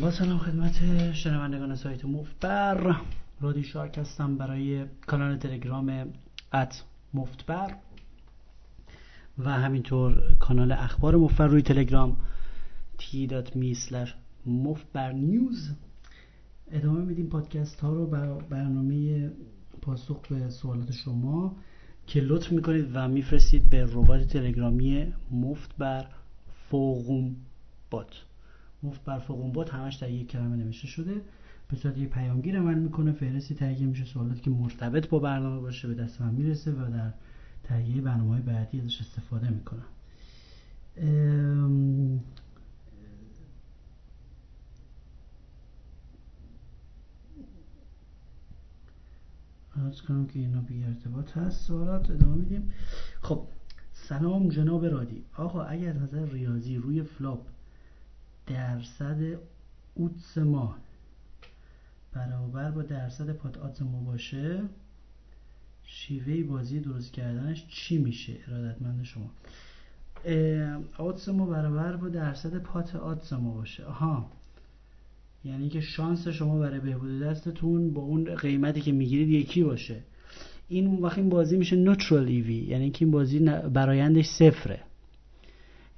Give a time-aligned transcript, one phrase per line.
[0.00, 2.96] با سلام خدمت شنوندگان سایت مفتبر.
[3.40, 6.12] رادی شارک هستم برای کانال تلگرام
[6.52, 6.82] ات
[7.14, 7.74] مفتبر
[9.38, 12.16] و همینطور کانال اخبار مفتبر روی تلگرام
[12.98, 14.08] t.me
[14.46, 15.70] مفتبر نیوز
[16.70, 19.30] ادامه میدیم پادکست ها رو بر برنامه
[19.82, 21.56] پاسخ به سوالات شما
[22.06, 26.06] که لطف می‌کنید و میفرستید به ربات تلگرامی مفت بر
[26.70, 27.36] فوقوم
[27.90, 28.31] بات
[28.82, 31.14] مفت بر فوقوم بات همش در یک کلمه نوشته شده.
[31.70, 33.12] به صورت یه پیامگیر عمل می‌کنه.
[33.12, 34.04] فهرستی تهیه میشه.
[34.04, 37.12] سوالاتی که مرتبط با برنامه باشه به دست من می‌رسه و در
[37.64, 39.84] تهیه برنامه بعدی ازش استفاده می‌کنم.
[49.76, 51.66] ارز کنم که اینا بی ارتباط هست.
[51.66, 52.72] سوالات ادامه میدیم.
[53.22, 53.42] خب
[53.92, 55.24] سلام جناب رادی.
[55.36, 57.46] آقا اگر از نظر ریاضی روی flop
[58.46, 59.38] درصد
[59.94, 60.76] outs ما
[62.12, 64.62] برابر با درصد pot odds ما باشه
[65.84, 69.30] شیوه بازی درست کردنش چی میشه؟ ارادتمند شما.
[70.98, 73.84] odds ما برابر با درصد pot odds ما باشه.
[73.84, 74.30] آها.
[75.44, 80.02] یعنی که شانس شما برای بهبود دستتون با اون قیمتی که می‌گیرید یکی باشه.
[80.68, 83.38] این وقت این بازی میشه نوترال ایوی یعنی که این بازی
[83.72, 84.80] برایندش صفره.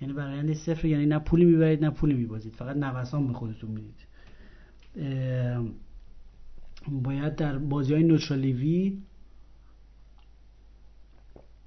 [0.05, 2.55] یعنی برایندش صفره یعنی نه پولی می‌برید نه پولی میبازید.
[2.55, 4.07] فقط نوسان به خودتون می‌دید.
[6.89, 8.99] باید در بازی های نوترال ایوی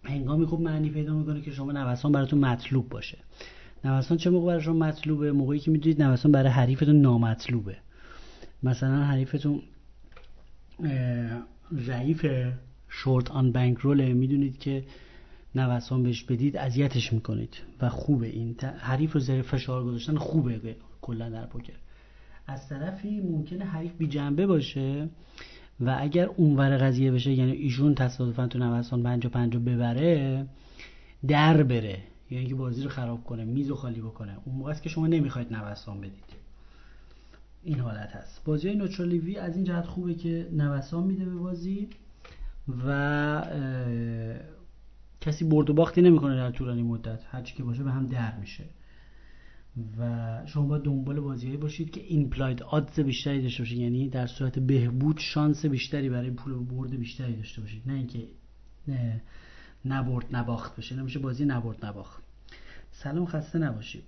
[0.04, 3.18] هنگامی خوب معنی پیدا می‌کنه که شما نوسان براتون مطلوب باشه.
[3.84, 7.78] نوسان چه موقع برای شما مطلوبه؟ موقعی که می‌دونید نوسان برای حریفتون نامطلوبه.
[8.64, 9.62] مثلا حریفتون
[11.74, 12.26] ضعیف
[12.90, 14.84] شورت آن بانک روله می‌دونید که
[15.60, 17.58] نوسان بهش بدید اذیتش می‌کنید.
[17.82, 21.74] و خوبه این حریف رو زیر فشار گذاشتن خوبه کلا در پوکر.
[22.48, 25.10] از طرفی ممکنه حریف بی جنبه باشه
[25.80, 30.46] و اگر اونور قضیه بشه یعنی ایشون تصادفا تو نوسان پنج و پنج ببره
[31.28, 32.00] در بره.
[32.32, 34.38] یعنی که بازی رو خراب کنه میز خالی بکنه.
[34.46, 36.38] اون موقع است که شما نمی‌خواید نوسان بدید.
[37.64, 38.42] این حالت هست.
[38.46, 41.88] بازی های نوترالیوی از این جهت خوبه که نوسان میده به بازی
[42.86, 43.44] و
[45.28, 47.24] کسی برد و باختی نمی‌کنه در طولانی مدت.
[47.28, 48.64] هرچی که باشه به هم در میشه.
[50.00, 53.78] و شما باید دنبال بازیهایی باشید که ایمپلاید آدز بیشتری داشته باشید.
[53.78, 57.82] یعنی در صورت بهبود شانس بیشتری برای پول برد بیشتری داشته باشید.
[57.86, 58.20] نه اینکه
[58.88, 59.22] نه
[59.86, 60.96] نبرد نباخت بشه.
[60.96, 62.24] نمیشه بازی نبرد نباخت.
[62.92, 64.04] سلام خسته نباشید.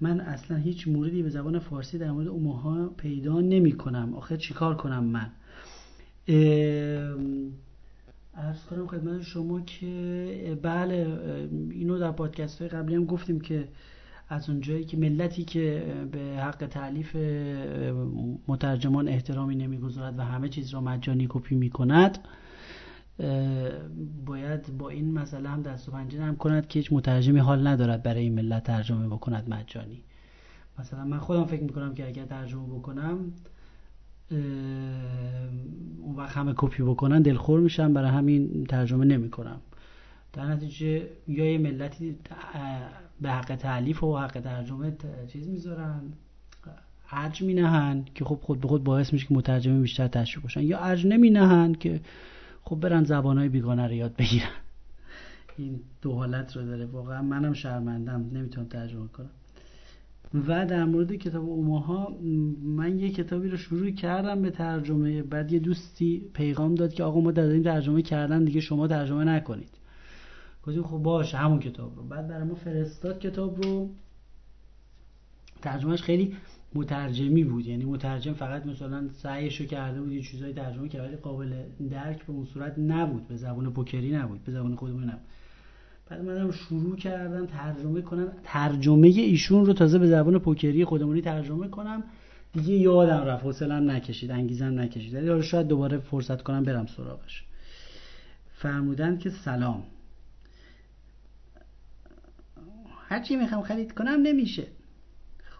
[0.00, 4.76] من اصلا هیچ موردی به زبان فارسی در مورد اوماها پیدا نمی کنم آخه چیکار
[4.76, 5.30] کنم من؟
[8.38, 11.18] ارز کنم خدمت شما که بله
[11.70, 13.68] اینو در پادکست های قبلی هم گفتیم که
[14.28, 17.16] از اونجایی که ملتی که به حق تعلیف
[18.48, 22.18] مترجمان احترامی نمی‌گذارد و همه چیز را مجانی کپی می‌کند
[24.26, 28.02] باید با این مسئله هم دست و پنجه نرم کند که هیچ مترجمی حال ندارد
[28.02, 30.02] برای این ملت ترجمه بکند مجانی.
[30.78, 33.32] مثلا من خودم فکر می‌کنم که اگر ترجمه بکنم
[34.30, 39.60] اون وقت همه کپی بکنن دلخور میشن برای همین ترجمه نمی‌کنم.
[40.32, 42.16] در نتیجه یا یه ملتی
[43.20, 44.96] به حق تعلیف و حق ترجمه
[45.32, 46.00] چیز می‌ذارن
[47.10, 50.62] ارج می نهن که خب خود به خود باعث میشه که مترجمه بیشتر تشویق باشن
[50.62, 52.00] یا ارج نمی نهن که
[52.62, 54.48] خب برن زبانهای بیگانه رو یاد بگیرن.
[55.58, 56.86] این دو حالت رو داره.
[56.86, 58.30] واقعا منم شرمندم.
[58.32, 59.30] نمی‌تونم ترجمه کنم.
[60.34, 62.16] و در مورد کتاب اوماها
[62.62, 67.20] من یه کتابی رو شروع کردم به ترجمه بعد یه دوستی پیغام داد که آقا
[67.20, 69.70] ما داریم ترجمه کردن دیگه شما ترجمه نکنید.
[70.62, 72.02] گفتیم خب باشه همون کتاب رو.
[72.02, 73.90] بعد برای ما فرستاد کتاب رو.
[75.62, 76.36] ترجمهش خیلی
[76.74, 77.66] مترجمی بود.
[77.66, 81.52] یعنی مترجم فقط مثلا سعیشو کرده بود یه چیزای ترجمه کرده قابل
[81.90, 83.28] درک به اون صورت نبود.
[83.28, 85.26] به زبان پوکری نبود به زبان خودمون نبود.
[86.10, 88.32] بعد منم شروع کردم ترجمه کنم.
[88.44, 92.02] ترجمه ایشون رو تازه به زبان پوکری خودمونی ترجمه کنم.
[92.52, 95.14] دیگه یادم رفت حوصله‌ام نکشید انگیزم نکشید.
[95.14, 97.44] ولی شاید دوباره فرصت کنم برم سراغش.
[98.54, 99.82] فرمودن که سلام.
[103.08, 104.66] هرچی می‌خوام خرید کنم نمیشه.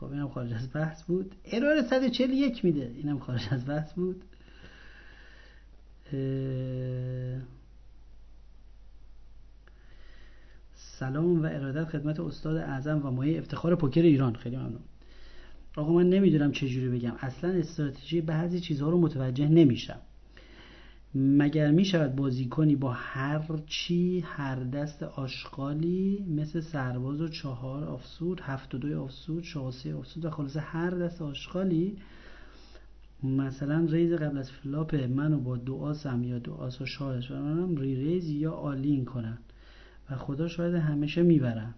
[0.00, 1.34] خب اینم خارج از بحث بود.
[1.52, 2.92] ارور 141 میده.
[2.96, 4.22] اینم خارج از بحث بود.
[10.98, 14.34] سلام و ارادت خدمت استاد اعظم و مایه افتخار پوکر ایران.
[14.34, 14.80] خیلی ممنون.
[15.76, 17.12] آقا من نمی‌دونم چجوری بگم.
[17.20, 19.98] اصلا استراتژی بعضی چیزها رو متوجه نمیشم.
[21.14, 27.84] مگر می شود بازی کنی با هر چی هر دست آشغالی مثل سرباز و چهار
[27.84, 31.96] آفسود هفت و دوی آفسود شاسه آفسود و خلاصه هر دست آشغالی
[33.22, 37.66] مثلا ریز قبل از فلاپ منو با دو آسم یا دو آس و شاهش و
[37.76, 39.38] ری ریز یا آلین کنن.
[40.10, 41.74] و خدا شاید همیشه می‌برن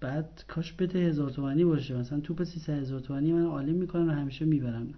[0.00, 1.96] بعد کاش بده هزار تومنی باشه.
[1.96, 4.94] مثلا توپ سی هزار تومنی من آلین می‌کنن و همیشه می‌برم.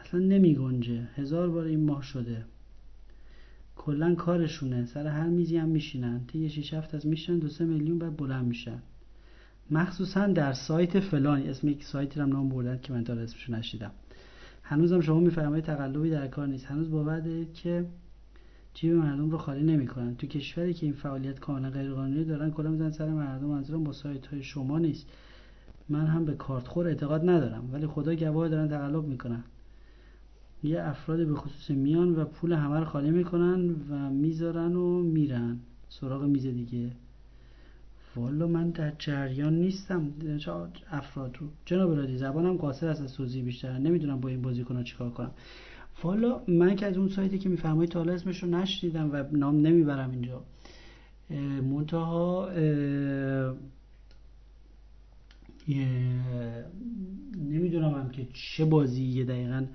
[0.00, 2.44] اصلا نمی گنجه هزار بار این ماه شده.
[3.76, 4.84] کلا کارشونه.
[4.84, 6.20] سر هر میزی هم میشینن.
[6.34, 8.82] یه شیش هفت از میشن دو سه میلیون بعد بلند میشن.
[9.70, 13.90] مخصوصا در سایت فلانی اسم یک سایتی هم نام بردن که من تا اسمشو نشیدم.
[14.62, 16.66] هنوزم شما میفرمایید تقلبی در کار نیست.
[16.66, 17.86] هنوز باور دارید که
[18.80, 20.16] جیب مردم رو خالی نمی‌کنن.
[20.16, 23.46] تو کشوری که این فعالیت کاملا غیرقانونی دارن کلا می‌زنن سر مردم.
[23.46, 25.06] منظورم با سایت های شما نیست.
[25.88, 29.44] من هم به کارت خور اعتقاد ندارم ولی خدا گواه دارن تقلب می‌کنن.
[30.62, 35.58] یه افراد به خصوص میان و پول همه رو خالی می‌کنن و می‌ذارن و میرن
[35.88, 36.90] سراغ میز دیگه.
[38.16, 40.12] والا من در جریان نیستم.
[40.90, 43.78] افراد رو جناب رادی زبانم قاصر است از توضیح بیشتر.
[43.78, 45.30] نمی‌دونم با این بازیکن چیکار کنم.
[46.02, 49.66] والا من که از اون سایتی که میفرمایید تا حالا اسمش رو نشنیدم و نام
[49.66, 50.42] نمی‌برم اینجا.
[51.62, 52.50] منتها
[57.36, 59.66] نمی‌دونم هم که چه بازی یه دقیقا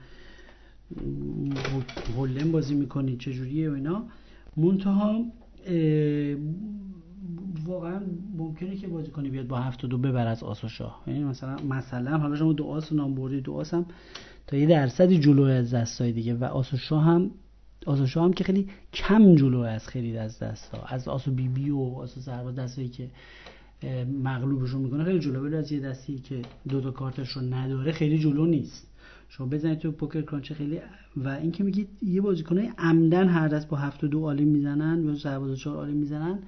[2.16, 4.06] هولم بازی می‌کنید چجوریه و اینا.
[4.58, 5.26] منتها
[7.66, 8.02] واقعا
[8.38, 11.24] ممکنه که بازی کنی بیاد با هفت و دو ببر از آس و شاه یعنی
[11.24, 13.86] مثلا مثلا حالا شما دو آس نام بردی دو آس هم
[14.48, 16.34] تا یه درصدی جلو از دستای دیگه.
[16.34, 17.32] و آس و شاه هم
[17.86, 21.28] آس و شاه هم که خیلی کم جلو از خرید از دست ها از آس
[21.28, 23.10] و بی بی و آس و سرباز دستایی که
[24.24, 25.46] مغلوبشون می‌کنه خیلی جلو.
[25.46, 28.88] ولی از یه دستی که دو تا کارتش رو نداره خیلی جلو نیست.
[29.30, 30.80] شما بزنید تو پوکر کرانچ خیلی
[31.18, 35.16] و اینکه میگید یه بازیکنای عمدن هر دست با هفت و دو عالی می‌زنن یا
[35.16, 36.40] سرباز و چهار عالی می‌زنن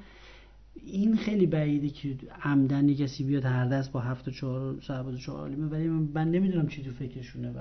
[0.86, 5.18] این خیلی بعیده که عمدن کسی بیاد هر دست با هفت و چهار سرباز و
[5.18, 7.60] چهار عالی ولی من نمی‌دونم چی تو فکرشونه و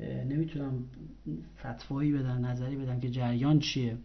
[0.00, 0.84] نمی‌تونم
[1.58, 3.96] فتوایی بدم نظری بدم که جریان چیه.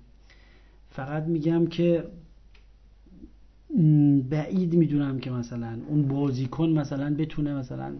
[0.89, 2.03] فقط میگم که
[4.29, 7.93] بعید می‌دونم که مثلا اون بازیکن مثلا بتونه مثلا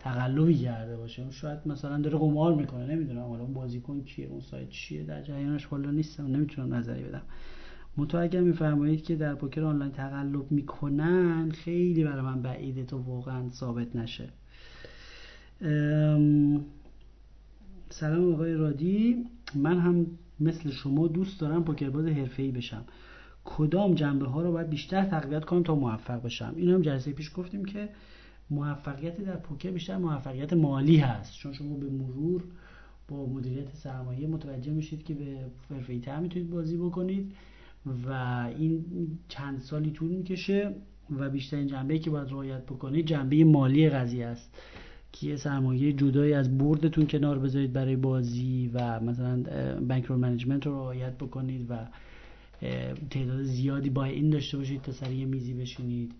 [0.00, 1.30] تقلبی کرده باشه.
[1.30, 5.64] شاید مثلا داره قمار می‌کنه نمی‌دونم حالا اون بازیکن کیه اون سایت چیه در جریانش
[5.64, 7.22] حالا نیستم نمی‌تونم نظری بدم.
[7.96, 13.50] منتها اگر میفرمایید که در پوکر آنلاین تقلب می‌کنن خیلی برای من بعیده تو واقعا
[13.50, 14.28] ثابت نشه.
[17.92, 19.24] سلام آقای رادی.
[19.54, 20.06] من هم
[20.40, 22.84] مثل شما دوست دارم پوکرباز حرفه‌ای بشم.
[23.44, 27.30] کدام جنبه ها رو باید بیشتر تقویت کنم تا موفق بشم؟ اینو هم جلسه پیش
[27.36, 27.88] گفتیم که
[28.50, 31.34] موفقیت در پوکر بیشتر موفقیت مالی هست.
[31.34, 32.44] چون شما به مرور
[33.08, 35.36] با مدیریت سرمایه متوجه میشید که به
[35.70, 37.32] حرفه‌ای تر می‌تونید بازی بکنید
[38.06, 38.12] و
[38.58, 38.84] این
[39.28, 40.74] چند سالی طول می‌کشه
[41.18, 44.54] و بیشترین جنبه که باید رعایت بکنید جنبه مالی قضیه است.
[45.12, 49.42] که یه سرمایه جدایی از بردتون کنار بذارید برای بازی و مثلا
[49.88, 51.86] بانک رو منیجمنت رو رعایت بکنید و
[53.10, 56.12] تعداد زیادی با این داشته باشید تا سریع میزی بشینید.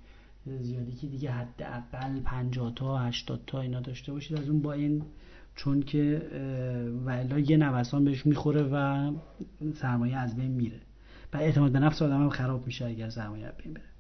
[0.61, 4.39] زیادی که دیگه حداقل 50 تا 80 تا اینا داشته باشید.
[4.39, 5.03] از اون با این
[5.57, 6.23] چون که
[7.07, 9.11] و یه نوسان بهش می‌خوره و
[9.75, 10.81] سرمایه از بین میره.
[11.33, 13.92] و اعتماد به نفس آدم هم خراب میشه اگر سرمایه از بین بره.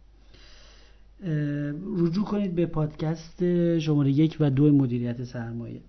[1.96, 3.44] رجوع کنید به پادکست
[3.78, 5.81] شماره یک و دو مدیریت سرمایه.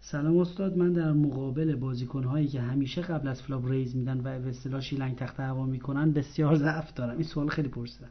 [0.00, 4.22] سلام استاد من در مقابل بازیکن هایی که همیشه قبل از flop raise میدن و
[4.22, 7.14] به اصطلاح شیلنگ تخته هوا می‌کنن بسیار ضعف دارم.
[7.14, 8.08] این سوال خیلی پرسیدم.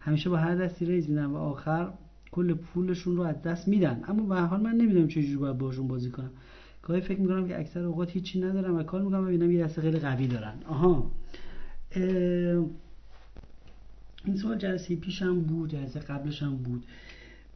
[0.00, 1.92] همیشه با هر دستی raise میدن و آخر
[2.32, 4.02] کل پولشون رو از دست میدن.
[4.08, 6.30] اما به حال من نمی‌دونم چجوری باید باشون بازی کنم.
[6.82, 9.82] گاهی فکر می‌کنم که اکثر اوقات هیچی ندارم و call می‌کنم و ببینم یه دسته
[9.82, 10.54] خیلی قوی دارن.
[10.68, 11.10] آها.
[14.24, 16.86] این سوال جلسه پیشم بود جلسه قبلش هم بود.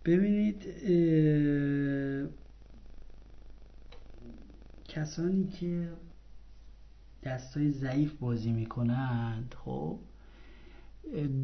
[0.04, 0.64] ببینید
[4.88, 5.88] کسانی که
[7.22, 9.98] دستای ضعیف بازی می‌کنند خب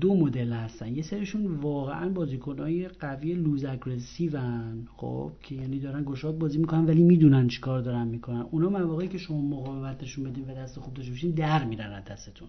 [0.01, 0.97] دو مدل هستن.
[0.97, 7.03] یه سرشون واقعا بازیکنهای قوی لوز اگریسیون خب که یعنی دارن گشاد بازی می‌کنن ولی
[7.03, 8.41] می‌دونن چیکار دارن می‌کنن.
[8.41, 12.49] اونا مواقعی که شما مقاومتشون بدین و دست خوب داشته باشین در میرن از دستتون.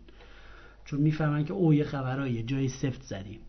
[0.86, 3.40] چون می‌فهمن که او یه خبرایی جای سفت زدیم.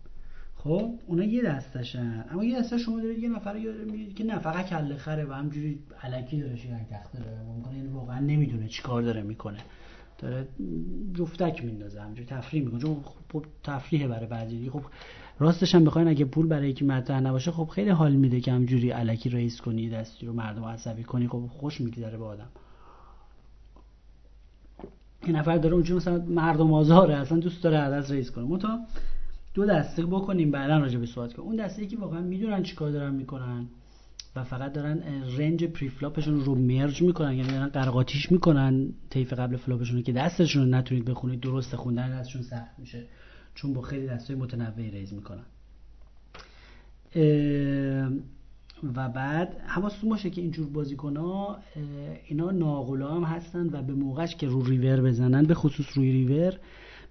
[0.57, 2.25] خب اونا یه دستشن.
[2.31, 3.55] اما یه دسته شما دارید یه نفر
[3.91, 7.43] میگید که نه فقط کله خره و همجوری علکی داره شیرنگ تخته داره.
[7.43, 9.59] ممکنه این واقعا نمی‌دونه چیکار داره می‌کنه.
[10.19, 10.49] داره
[11.15, 12.81] جفتک میندازه همجوری تفریح می‌کنه.
[12.81, 14.71] چون خب تفریحه برای بعضی.
[14.71, 14.83] خب
[15.39, 18.91] راستش هم بخواین اگه پول برای یکی مطرح نباشه خب خیلی حال میده که همجوری
[18.91, 21.29] علکی رئیس کنی دستی رو مردم عصبی کنی.
[21.29, 22.49] خب خوش میگذره به آدم.
[25.25, 28.45] این نفر داره اونجا مثلا مردم آزاره اصلا دوست داره عدس raise کنه.
[28.45, 28.79] متا
[29.55, 31.49] دو دسته بکنیم بعدا راجع به صحبت کنیم.
[31.49, 33.67] اون دسته ای که واقعا می‌دونن چیکار دارن می‌کنن
[34.37, 35.03] و فقط دارن
[35.39, 38.93] range preflop شون رو merge می‌کنن یعنی دارن قر و قاطیش می‌کنن.
[39.11, 43.05] طیف قبل flop شون که دستشون رو نتونید بخونید درست خوندن دستشون سخت میشه
[43.55, 45.45] چون با خیلی دستای متنوعی raise می‌کنن.
[48.97, 51.59] و بعد حواستون باشه که اینجور بازیکن ها
[52.29, 56.59] اینا ناغلام هستن و به موقعش که رو ریور بزنن به خصوص روی ریور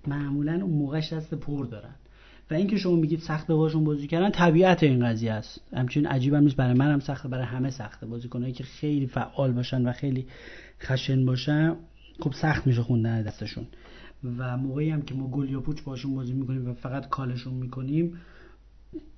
[0.08, 1.96] معمولا اون موقعش دست پر دارن.
[2.52, 5.62] و اینکه شما میگید سخته باشون بازی کردن طبیعت این قضیه است.
[5.74, 8.06] همچنین عجیب هم نیست برای منم سخته برای همه سخته.
[8.06, 10.28] بازیکنایی که خیلی فعال باشن و خیلی
[10.82, 11.76] خشن باشن
[12.20, 13.68] خب سخت میشه خوندن دستشون.
[14.38, 18.18] و موقعی هم که ما گل یا پوچ باشون بازی می‌کنیم و فقط کالشون می‌کنیم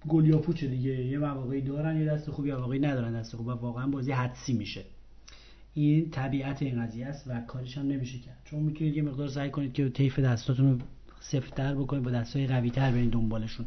[0.08, 1.06] گل یا پوچ دیگه.
[1.06, 3.48] یه مواقعی دارن یه دست خوب یه مواقعی ندارن دست خوب.
[3.48, 4.84] و واقعا بازی حدسی میشه.
[5.74, 8.38] این طبیعت این قضیه است و کارش هم نمیشه کرد.
[8.46, 10.78] چون می‌تونید یه مقدار سعی کنید که طیف دستاتون رو
[11.20, 13.66] سفتر بکنید با دستای قوی تر برین دنبالشون.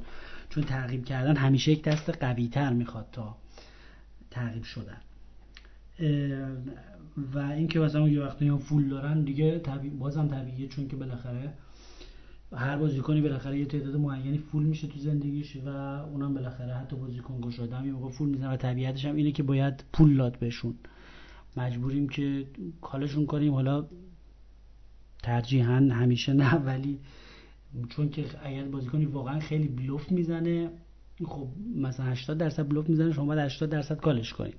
[0.50, 3.36] چون تعقیب کردن همیشه یک دست قوی تر می‌خواد تا
[4.30, 5.00] تعقیب شدن.
[7.34, 10.68] و اینکه مثلا یه وقتی هم فول دارن دیگه طبیع بازم طبیعیه.
[10.68, 11.52] چون که بالاخره
[12.52, 17.40] هر بازیکنی بالاخره یه تعداد معینی فول میشه تو زندگیش و اونم بالاخره حتی بازیکن
[17.40, 17.76] گشاده.
[17.76, 20.74] هم یه موقع فول می‌زنه و طبیعتش هم اینه که باید پول داد بهشون.
[21.56, 22.46] مجبوریم که
[22.80, 23.54] کالشون کنیم.
[23.54, 23.86] حالا
[25.22, 26.98] ترجیحاً همیشه نه ولی
[27.88, 30.70] چون که اگر بازیکنی واقعا خیلی بلوف می‌زنه
[31.24, 34.54] خب مثلا 80 درصد بلوف می‌زنه شما باید 80 درصد کالش کنید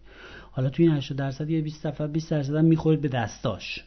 [0.52, 3.84] حالا توی این 80 درصد یه 20 درصد 20 درصد هم می‌خورید به دستاش.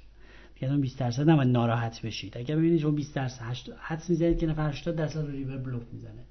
[0.60, 2.38] دیگه 20 درصد هم ناراحت بشید.
[2.38, 5.82] اگر ببینید شما 20 درصد 80 حدس می‌زنید که نفر 80 درصد رو ریور بلوف
[5.92, 6.24] می‌زنه.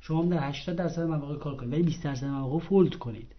[0.00, 3.32] شما هم در 80 درصد مواقع کار کنید ولی 20 درصد مواقع فولد کنید.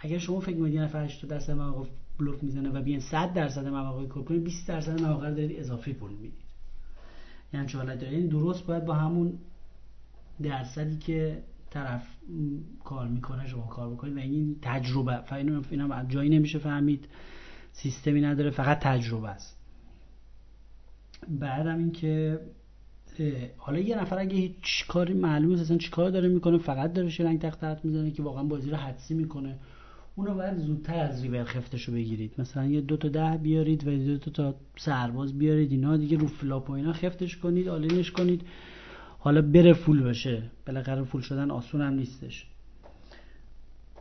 [0.00, 1.88] اگر شما فکر می‌کنید نفر 80 درصد مواقع
[2.18, 6.10] بلوف می‌زنه و بیان 100 درصد مواقع کار کنید 20 درصد مواقع دارید اضافی پول
[6.10, 6.44] می‌دید
[7.52, 9.38] یعنی حالت داره این درست باید با همون
[10.42, 12.06] درصدی که طرف
[12.84, 17.08] کار می‌کنه شما کار بکنید و این تجربه فاینو اینا جایی نمیشه فهمید.
[17.72, 19.63] سیستمی نداره فقط تجربه است.
[21.28, 22.40] بعدم اینکه
[23.56, 27.40] حالا یه نفر اگه هیچ کاری معلوم نیست اصلا چیکار داره می‌کنه فقط داره شلنگ
[27.40, 29.58] تخت می‌زنه که واقعا بازی رو حدسی می‌کنه.
[30.16, 32.32] اونو باید زودتر از ریور خفتشو بگیرید.
[32.38, 36.70] مثلا یه دو تا ده بیارید و دو تا سرباز بیارید اینا دیگه رو flop
[36.70, 38.42] و اینا خفتش کنید all-in ش کنید.
[39.18, 40.42] حالا بره full بشه.
[40.66, 42.46] بالاخره full شدن آسون هم نیستش.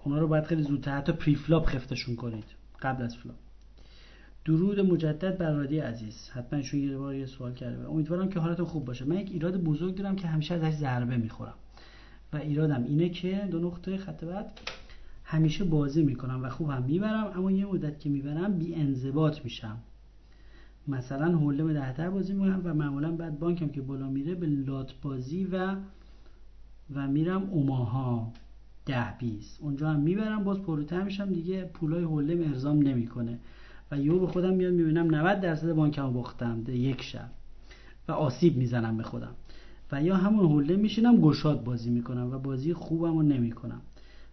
[0.04, 2.46] اونا رو باید خیلی زودتر حتی preflop خفتشون کنید.
[2.82, 3.36] قبل از flop.
[4.46, 6.30] درود مجدد بر رادی عزیز.
[6.30, 7.90] حتما ایشون یه بار یه سوال کرده.
[7.90, 9.06] امیدوارم که حالتون خوب باشه.
[9.06, 11.54] من یک ایراد بزرگ دارم که همیشه ازش ضربه می‌خورم.
[12.34, 14.52] و ایرادم اینه که دو نقطه خط بعد
[15.24, 17.32] همیشه بازی می‌کنم و خوبم می‌برم.
[17.36, 19.78] اما یه مدت که می‌برم بی انضباط میشم.
[20.88, 24.94] مثلا حوله به دهتر بازی می‌کنم و معمولا بعد بانکم که بالا میره به لات
[25.02, 25.76] بازی و
[26.96, 28.34] و میرم اوماها.
[28.86, 30.44] ده بیس اونجا هم می‌برم.
[30.44, 31.34] باز پروتر میشم.
[31.34, 33.40] دیگه پولای حوله ارزام نمی‌کنه.
[33.92, 37.30] و یهو به خودم میاد می‌بینم 90 درصد بانکمو باختم یک شب
[38.08, 39.32] و آسیب می‌زنم به خودم.
[39.92, 43.82] و یا همون حوله میشینم گشاد بازی می‌کنم و بازی خوبم رو نمی‌کنم.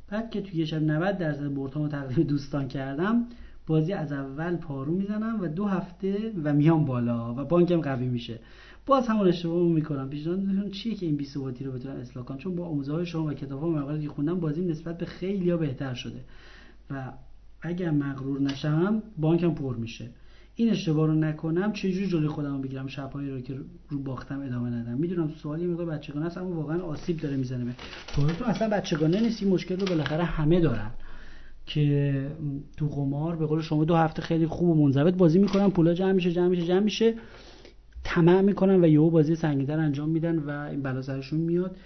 [0.09, 3.27] بعد که توی یه شب 90 درصد بورتامو تقدیم دوستان کردم
[3.67, 8.39] بازی از اول پارو می‌زنم و دو هفته و میام بالا و بانکم قوی میشه.
[8.87, 10.11] باز همون اشتباه می‌کنم.
[10.11, 11.29] پیشنهاد چیه که این بی
[11.65, 14.41] رو بتونم اصلاح کنم؟ چون با آموزه های شما و کتاب ها مقاله که خوندم
[14.41, 16.21] بازیم نسبت به خیلی بهتر شده.
[16.91, 17.13] و
[17.63, 20.09] اگر مغرور نشم بانکم پر میشه.
[20.55, 23.55] این اشتباه رو نکنم چجوری جلوی خودم بگیرم؟ شبهایی رو که
[23.89, 24.99] رو باختم ادامه ندم.
[24.99, 27.75] می‌دونم سوالی مقدار بچگانه است اما واقعا آسیب داره می‌زنه
[28.15, 30.91] تو اصلا بچگانه نیست این مشکل رو بالاخره همه دارن.
[31.67, 32.27] که
[32.77, 36.13] تو قمار به قول شما دو هفته خیلی خوب و منضبط بازی می‌کنن پولا جمع
[36.13, 37.15] میشه جمع میشه جمع میشه
[38.05, 41.77] طمع می‌کنن و یهو بازی سنگین‌تر انجام میدن و این بلا سرشون میاد.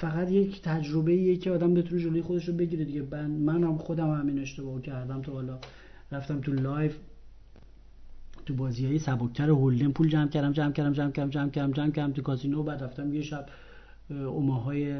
[0.00, 3.02] فقط یک تجربه ایه که آدم بتونه جلوی خودش رو بگیره دیگه.
[3.02, 5.58] من منم خودم همین اشتباه کردم تو حالا.
[6.12, 6.96] رفتم تو live
[8.46, 11.90] تو بازی های سبکتر Hold'em پول جمع کردم جمع کردم جمع کردم جمع کردم جمع
[11.90, 12.62] کردم تو کازینو.
[12.62, 13.46] بعد رفتم یه شب
[14.10, 14.96] اوماهای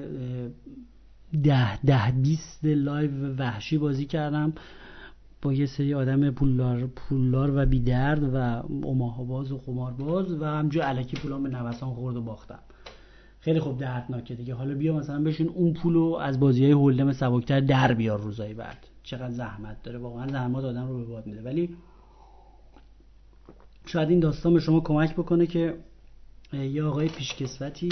[1.42, 4.52] ده ده بیست live وحشی بازی کردم.
[5.42, 8.36] با یه سری آدم پولدار پولدار و بیدرد و
[8.86, 12.58] اوماها باز و قمار باز و همینجور الکی پولام به نوسان خورد و باختم.
[13.48, 14.54] خیلی خوب دردناکه دیگه.
[14.54, 18.86] حالا بیا مثلا بشین اون پولو از بازی های Hold'em سبکتر در بیار روزای بعد.
[19.02, 19.98] چقدر زحمت داره.
[19.98, 21.42] واقعا زحمت آدم رو به باد میده.
[21.42, 21.76] ولی
[23.86, 25.74] شاید این داستان به شما کمک بکنه که
[26.52, 27.88] یه آقای پیشکسوتی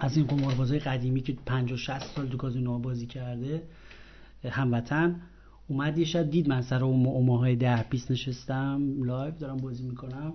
[0.00, 3.62] از این قماربازای قدیمی که 50 60 سال تو کازینو بازی کرده
[4.44, 5.20] هموطن
[5.68, 10.32] اومد یه شب دید من سر اوماهای ده بیست نشستم live دارم بازی می‌کنم.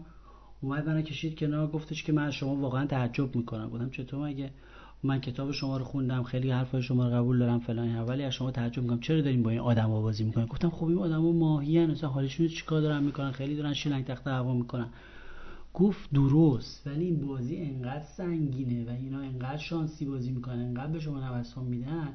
[0.62, 3.70] اومد منو کشید کنار گفتش که من شما واقعا تعجب می‌کنم.
[3.70, 4.52] گفتم چطور؟ مگه
[5.04, 8.52] من کتاب شما رو خوندم خیلی حرفای شما رو قبول دارم فلان ولی از شما
[8.52, 9.00] تعجب می‌کنم.
[9.00, 12.82] چرا دارین با این آدم بازی می‌کنن گفتم خب این آدما ماهیان مثلا حالشون چیکار
[12.82, 14.88] دارن می‌کنن؟ خیلی دارن شیلنگ تخته هوا می‌کنن.
[15.74, 21.00] گفت درست ولی این بازی انقدر سنگینه و اینا انقدر شانسی بازی می‌کنن انقدر به
[21.00, 22.10] شما نوسان میدن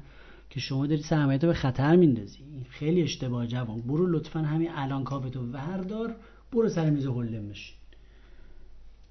[0.49, 2.39] که شما داری سرمایت به خطر میندازی.
[2.53, 3.81] این خیلی اشتباه جوان.
[3.81, 6.15] برو لطفا همین الان کافتو وردار
[6.51, 7.75] برو سر میز هولم بشین.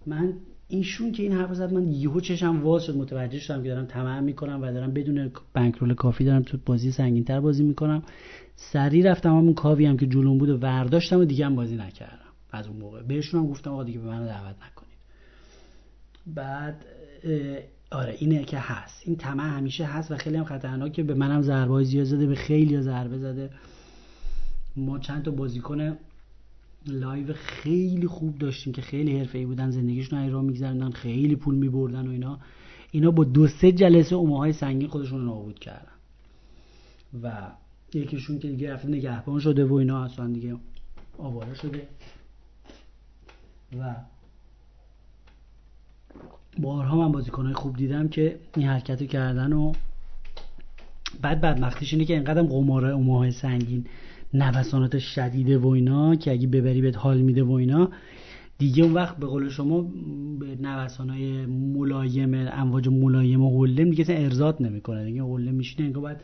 [0.07, 0.33] من
[0.69, 4.21] ایشون که این حرف زد من یهو چشم واز شد متوجه شدم که دارم طمع
[4.21, 8.03] می‌کنم و دارم بدون بنکرول کافی دارم تو بازی سنگینتر بازی می‌کنم.
[8.57, 12.19] سریع رفتم همون کاوی هم که جلوم بود و ورداشتم و دیگه هم بازی نکردم.
[12.53, 14.99] از اون موقع بهشون هم گفتم آقا دیگه به من دعوت نکنید.
[16.27, 16.85] بعد
[17.91, 19.03] آره اینه که هست.
[19.05, 22.81] این طمع همیشه هست و خیلی هم خطرناکه به منم ضربه زیاد زده به خیلی
[22.81, 23.51] ضربه زده.
[24.77, 25.97] ما چند تا بازیکن
[26.87, 32.11] live خیلی خوب داشتیم که خیلی حرفه‌ای بودن زندگیشون ایران میگذرندن خیلی پول میبردن و
[32.11, 32.39] اینا.
[32.91, 35.93] اینا با دو سه جلسه اوماهای سنگین خودشون رو نابود کردن.
[37.23, 37.53] و
[37.95, 40.57] یکیشون که دیگه رفته نگهبان شده و اینا اصلا دیگه
[41.19, 41.89] آواره شده.
[43.79, 43.95] و
[46.59, 49.73] بارها من بازیکنهای خوب دیدم که این حرکت کردن و
[51.23, 53.87] بعد بدمختیش اینه که اینقدر قماره اوماهای سنگین.
[54.35, 57.91] نوسانات شدیده و اینا که اگه ببری بهت حال میده و اینا.
[58.59, 59.81] دیگه اون وقت به قول شما
[60.41, 65.05] به نوسانای ملایم امواج ملایم و حلم دیگه ارزاد نمی‌کنه.
[65.05, 66.17] دیگه حلم میشینه انگار باید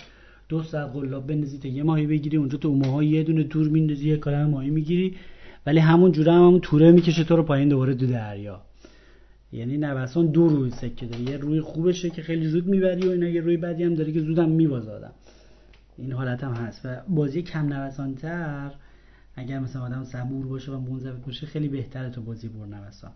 [0.49, 4.09] دو ساعت قلاب بندازی تا یه ماهی بگیری اونجا تو ماها یه دونه تور میندازی
[4.09, 5.14] یه کلمه ماهی می‌گیری.
[5.67, 8.61] ولی همون جوره هم همون توره می‌کشه تو رو پایین دوباره دو دریا.
[9.52, 11.31] یعنی نوسان دو روی سکه داره.
[11.31, 14.21] یه روی خوبشه که خیلی زود می‌بری و اینا یه روی بدی هم داره که
[14.21, 15.00] زودم میبازه
[16.00, 16.80] این حالت هم هست.
[16.85, 18.71] و بازی کم نوسانتر
[19.35, 23.11] اگر مثلا آدم صبور باشه و منضبط باشه خیلی بهتره تو بازی بر نوسان.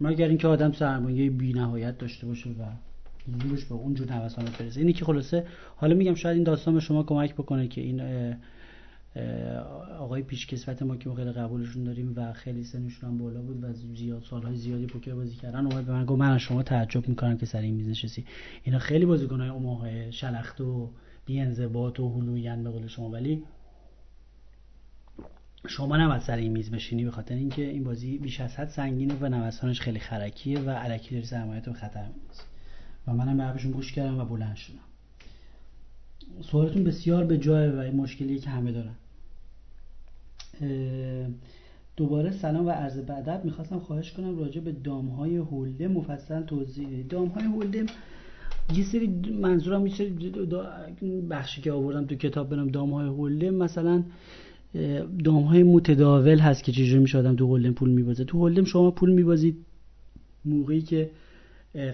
[0.00, 2.64] مگر اینکه آدم سرمایه بی نهایت داشته باشه و
[3.42, 4.80] زورش به اونجور نوسان برسه.
[4.80, 8.00] اینی که خلاصه حالا میگم شاید این داستان به شما کمک بکنه که این
[9.98, 14.22] آقای پیشکسوت ما که خیلی قبولشون داریم و خیلی سنشون هم بالا بود و زیاد
[14.30, 17.46] سالهای زیادی پوکر بازی کردن اومد به من گفت من از شما تعجب می‌کنم که
[17.46, 18.24] سر این میز نشستی.
[18.62, 20.90] اینا خیلی بازیکنهای اون شلخت و
[21.30, 23.10] بیانضباط و هلوین به قول شما.
[23.10, 23.42] ولی
[25.68, 29.14] شما نباید سر این میز بشینی به خاطر اینکه این بازی بیش از حد سنگینه
[29.20, 32.42] و نوسانش خیلی خرکیه و علکی داری سرمایت رو خطر میندازی.
[33.06, 34.78] و منم به حرفشون گوش کردم و بلند شدم.
[36.42, 38.94] سوالتون بسیار به جای و این مشکلی که همه دارن.
[41.96, 47.06] دوباره سلام و عرض بعدت می‌خواستم خواهش کنم راجع به دام های هولده مفصل توضیح
[47.08, 47.86] دام های هولده
[48.74, 49.06] یه سری
[49.40, 50.10] منظورم یه سری
[51.30, 54.02] بخشی که آوردم تو کتاب برم دام های هولده مثلا
[55.24, 58.24] دام های متداول هست که چجوری میشه آدم تو هولدم پول میبازه.
[58.24, 59.56] تو هولدم شما پول میبازید
[60.44, 61.10] موقعی که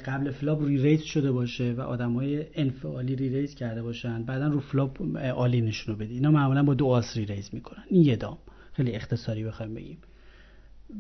[0.07, 5.17] قبل flop reraise شده باشه و آدم های انفعالی reraise کرده باشن بعدا رو flop
[5.17, 6.15] all-in شون بدی.
[6.15, 7.83] اینا معمولا با دو آس reraise می‌کنن.
[7.89, 8.39] این یه دام.
[8.73, 9.99] خیلی اختصاری بخوایم بگیم.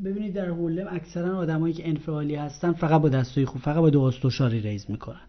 [0.04, 4.00] ببینید در Hold'em اکثرا آدمایی که انفعالی هستن فقط با دستای خوب فقط با دو
[4.00, 5.20] آس دو شاه reraise می‌کنن.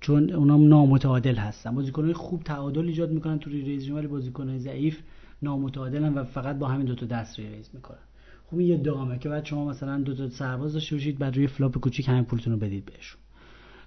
[0.00, 1.74] چون اونا نامتعادل هستن.
[1.74, 4.98] بازیکنهای خوب تعادل ایجاد می‌کنن تو reraise ولی بازیکنهای ضعیف
[5.42, 7.98] نامتعادلن و فقط با همین دو تا دست reraise می‌کنن.
[8.46, 11.46] خب این یه دامه که بعد شما مثلا دو تا سرباز داشته باشید بعد روی
[11.46, 13.20] flop کوچیک همین پولتون رو بدید بهشون.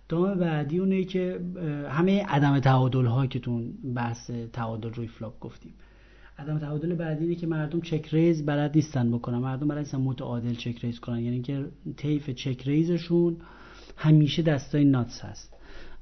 [0.09, 1.39] دام بعدی اونه که
[1.89, 3.61] همه عدم تعادل ها که تو
[3.95, 5.73] بحث تعادل روی flop گفتیم.
[6.39, 9.37] عدم تعادل بعدی اینه که مردم check-raise بلد نیستن بکنن.
[9.37, 11.19] مردم بلد نیستن متعادل check-raise کنن.
[11.19, 11.65] یعنی که
[11.97, 13.37] طیف check-raise شون
[13.97, 15.53] همیشه دستای nuts هست.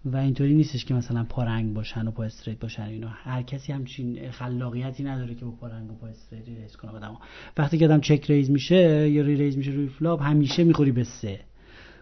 [0.05, 3.07] و اینطوری نیستش که مثلا پا رنگ باشن و پا straight باشن اینا.
[3.07, 6.91] هر کسی همچین خلاقیتی نداره که با پا رنگ و پا straight raise کنه.
[6.91, 7.17] آدم
[7.57, 11.39] وقتی که آدم check-raise میشه یا reraise میشه روی flop همیشه می‌خوری به سه.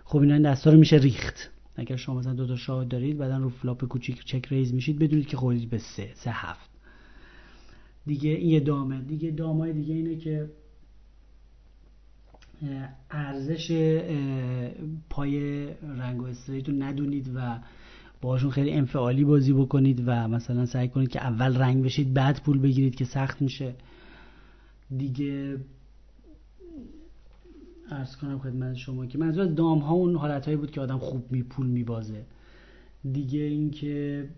[0.03, 1.51] خب اینا این دستا رو میشه ریخت.
[1.75, 5.37] اگر شما مثلا دو تا شاه دارید بعدا رو flop کوچیک check-raise میشید بدونید که
[5.37, 6.69] خورید به سه سه هفت.
[8.05, 9.01] دیگه این یه دامه.
[9.01, 10.49] دیگه دامای دیگه اینه که
[13.11, 13.71] ارزش
[15.09, 17.59] پای رنگ و straight رو ندونید و
[18.21, 22.59] باشون خیلی انفعالی بازی بکنید و مثلا سعی کنید که اول رنگ بشید بعد پول
[22.59, 23.75] بگیرید که سخت میشه.
[24.97, 25.57] دیگه
[27.91, 31.31] ارز کنم خدمت شما که منظور دام ها اون حالت هایی بود که آدم خوب
[31.31, 32.25] می پول میبازه.
[33.11, 34.29] دیگه اینکه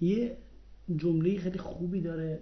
[0.00, 0.36] یه
[0.96, 2.40] جمله خیلی خوبی داره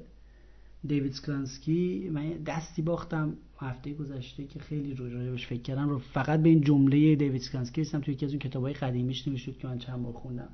[0.87, 5.89] دیوید سکلانسکی من دستی باختم هفته گذشته که خیلی روی راجبش فکر کردم.
[5.89, 9.53] رو فقط به این جمله دیوید سکلانسکی رسیدم توی یکی از اون کتابای قدیمیش نوشته
[9.53, 10.49] که من چند بار خوندم.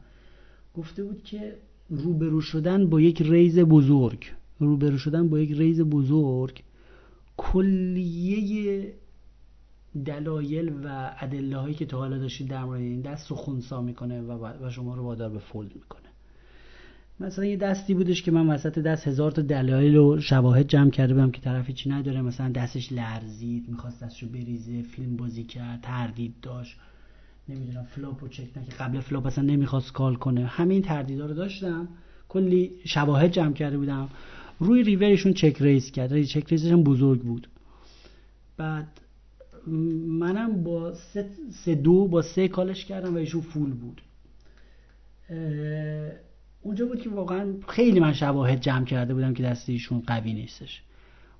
[0.75, 1.57] گفته بود که
[1.91, 4.27] روبرو شدن با یک ریز بزرگ.
[4.59, 6.63] روبرو شدن با یک ریز بزرگ
[7.37, 8.93] کلیه
[10.05, 14.23] دلایل و ادله هایی که تا حالا داشتید در مورد این دست رو خونسا می‌کنه
[14.23, 16.00] و, شما رو وادار به فولد می‌کنه.
[17.21, 21.15] مثلا یه دستی بودش که من وسط دست هزار تا دلایل و شواهد جمع کرده
[21.15, 22.23] بودم که طرفی چی نداره.
[22.23, 26.77] مثلا دستش لرزید می‌خواست دستشو بریزه فیلم بازی کرد تردید داشت.
[27.49, 30.47] نمی‌دونم flop رو چک که قبل flop اصلا نمی‌خواست call کنه.
[30.47, 31.89] همین تردیدا رو داشتم.
[32.29, 34.09] کلی شواهد جمع کرده بودم.
[34.61, 36.23] روی river ایشون check-raise کرد.
[36.23, 37.49] check-raise ش هم بزرگ بود.
[38.57, 39.01] بعد
[40.07, 40.95] منم با
[41.65, 44.01] سه, دو با سه call ش کردم و ایشون full بود.
[46.85, 50.83] بود که واقعا خیلی من شواهد جمع کرده بودم که دست ایشون قوی نیستش.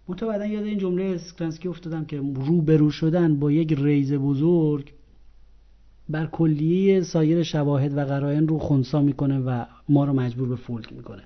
[0.09, 4.93] منتها بعدا یاد این جمله اسکلنسکی افتادم که رو برو شدن با یک raise بزرگ
[6.09, 10.93] بر کلیه سایر شواهد و قرائن رو خونسا می‌کنه و ما رو مجبور به fold
[10.93, 11.23] می‌کنه.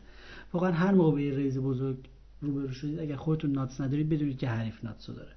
[0.53, 1.96] واقعا هر موقع به یه raise بزرگ
[2.40, 5.33] روبرو شدید اگر خودتون nuts ندارید بدونید که حریف nuts داره.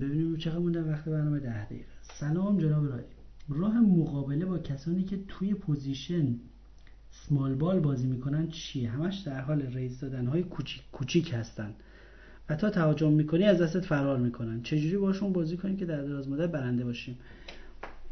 [0.00, 3.02] ببینیم چقدر مونده وقت برنامه ده دقیقه سلام جناب رادی
[3.48, 6.34] راه مقابله با کسانی که توی position
[7.10, 11.74] small ball بازی می‌کنن چیه؟ همش در حال raise دادن های کوچیک کوچیک هستن.
[12.48, 14.62] و تا تهاجم می‌کنی از دستت فرار می‌کنن.
[14.62, 17.18] چجوری باشون بازی کنیم که در دراز مدت برنده باشیم؟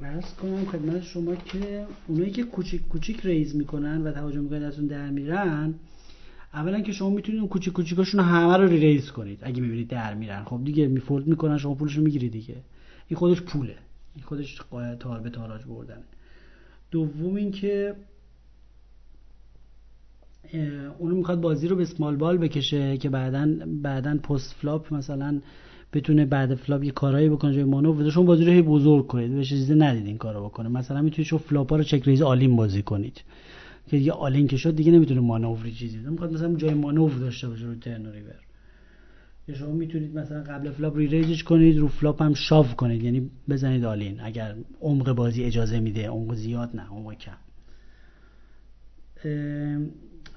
[0.03, 4.87] عرض کنم خدمت شما که اونایی که کوچیک کوچیک ریز می‌کنن و تهاجم می‌کنن ازتون
[4.87, 5.75] در میرن
[6.55, 9.39] اولا که شما می‌تونید اون کوچیک کوچیکاشون همه رو ریز کنید.
[9.43, 10.45] اگه می‌بینید در میرن.
[10.45, 12.57] خب دیگه میفولد می‌کنن شما پولشو می‌گیرید دیگه.
[13.09, 13.77] این خودش پوله.
[14.15, 14.61] این خودش
[15.01, 16.03] تار به تاراج بردن
[16.91, 17.95] دوم اینکه
[20.99, 23.49] اونو می‌خواد بازی رو به small ball بکشه که بعدا
[23.83, 25.41] بعدا postflop مثلا
[25.93, 27.55] بتونه بعد flop یه کارهایی بکنه.
[27.55, 29.35] جای مانور شما بازی رو بزرگ کنید.
[29.35, 30.69] بهش چیزی ندید این کارو بکنه.
[30.69, 33.23] مثلا می‌تونید شما flop رو check-raise all-in بازی کنید.
[33.91, 36.11] که دیگه all-in که شد دیگه نمی‌تونه مانوری چیزی بده.
[36.11, 38.35] می‌خواد مثلا جای مانور داشته باشه رو turn river.
[39.53, 43.03] یا شما می‌تونید مثلا قبل flop reraise ش کنید رو flop هم shove کنید.
[43.03, 47.37] یعنی بزنید all-in اگر عمق بازی اجازه میده عمق زیاد نه عمق کم.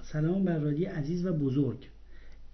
[0.02, 1.90] سلام بر رادی عزیز و بزرگ.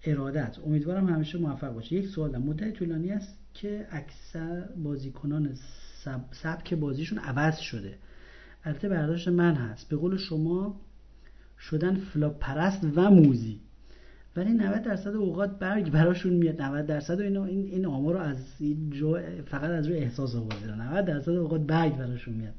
[0.06, 0.58] ارادت.
[0.66, 5.50] امیدوارم همیشه موفق باشه یک سوال مدت طولانی است که اکثر بازیکنان
[6.04, 6.22] سب...
[6.32, 7.98] سبک بازیشون عوض شده.
[8.64, 9.90] البته برداشت من هست.
[9.90, 10.82] به قول شما
[11.60, 13.60] شدن flop پرست و موذی
[14.36, 16.62] ولی 90 درصد اوقات برگ براشون میاد.
[16.62, 18.94] 90 درصد و این این آمار رو از این
[19.46, 22.54] فقط از روی احساس آوردن 90 درصد اوقات برگ براشون میاد.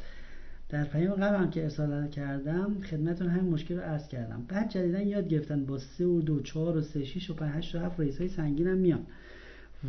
[0.69, 4.45] در پیام قبل هم که ارسال کردم خدمتتون همین مشکل رو عرض کردم.
[4.49, 7.75] بعد جدیدا یاد گرفتن با 3 و 2 4 و 3 6 و 5 8
[7.75, 9.07] و 7 ریس های سنگین هم میان.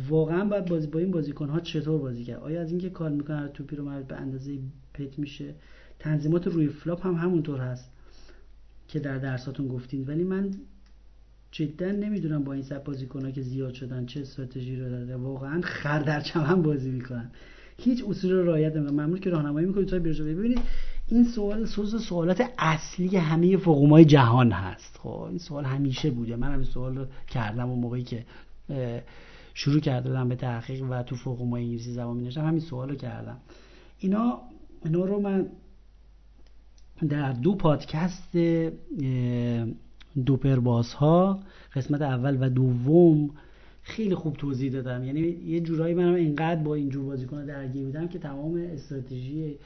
[0.08, 3.48] واقعا باید بازی با این بازیکن ها چطور بازی کرد؟ آیا از اینکه کار می‌کنن
[3.48, 4.58] توپی رو مربوط به اندازه
[4.94, 5.54] پت میشه؟
[5.98, 7.90] تنظیمات روی فلاپ هم همونطور هست
[8.88, 10.50] که در درساتون گفتین ولی من
[11.54, 15.98] جدا نمی‌دونم با این سب بازیکن‌ها که زیاد شدن چه استراتژی رو داره واقعا خر
[15.98, 17.30] در هم بازی می‌کنن.
[17.78, 18.96] هیچ اصول رو رعایت نمی‌کنن.
[18.96, 20.60] معمول که راهنمایی می‌کنید تا بیرون ببینید
[21.08, 24.98] این سوال سوز سوالات اصلی همه فقومای جهان هست.
[25.02, 26.36] خب این سوال همیشه بوده.
[26.36, 28.24] من هم سوال رو کردم و موقعی که
[29.54, 33.36] شروع کرده بودم به تحقیق و تو فقومای انگلیسی زبان می همین سوال رو کردم.
[33.98, 34.38] اینا
[34.84, 35.46] اینا رو من
[37.08, 38.36] در دو پادکست
[40.26, 41.40] دوپرباس ها
[41.74, 43.30] قسمت اول و دوم
[43.82, 45.04] خیلی خوب توضیح دادم.
[45.04, 49.58] یعنی یه جورایی منم اینقدر با این جور بازیکن درگیر بودم که تمام استراتژی